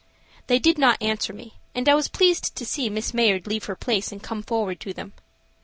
They 0.47 0.57
did 0.57 0.79
not 0.79 0.99
answer 0.99 1.31
me, 1.31 1.59
and 1.75 1.87
I 1.87 1.93
was 1.93 2.07
pleased 2.07 2.55
to 2.55 2.65
see 2.65 2.89
Miss 2.89 3.13
Mayard 3.13 3.45
leave 3.45 3.65
her 3.65 3.75
place 3.75 4.11
and 4.11 4.19
come 4.23 4.41
forward 4.41 4.79
to 4.79 4.93
them. 4.93 5.13